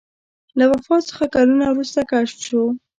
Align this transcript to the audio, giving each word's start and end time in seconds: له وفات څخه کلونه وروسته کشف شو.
له 0.57 0.65
وفات 0.71 1.01
څخه 1.09 1.25
کلونه 1.35 1.65
وروسته 1.69 1.99
کشف 2.11 2.37
شو. 2.47 2.63